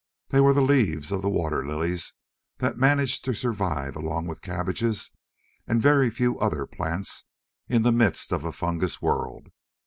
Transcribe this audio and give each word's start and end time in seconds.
They 0.29 0.39
were 0.39 0.53
the 0.55 0.63
leaves 0.63 1.11
of 1.11 1.21
the 1.21 1.29
water 1.29 1.63
lilies 1.63 2.15
that 2.57 2.75
managed 2.75 3.23
to 3.25 3.35
survive 3.35 3.95
along 3.95 4.25
with 4.25 4.41
cabbages 4.41 5.11
and 5.67 5.77
a 5.77 5.79
very 5.83 6.09
few 6.09 6.39
other 6.39 6.65
plants 6.65 7.25
in 7.67 7.83
the 7.83 7.91
midst 7.91 8.31
of 8.33 8.43
a 8.43 8.51
fungus 8.51 8.99
world. 8.99 9.49